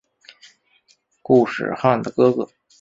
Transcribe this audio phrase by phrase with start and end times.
[1.21, 2.49] 固始汗的哥哥。